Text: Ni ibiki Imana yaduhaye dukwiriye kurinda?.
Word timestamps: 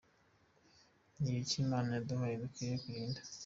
Ni 1.19 1.27
ibiki 1.31 1.55
Imana 1.65 1.89
yaduhaye 1.93 2.35
dukwiriye 2.43 2.77
kurinda?. 2.83 3.19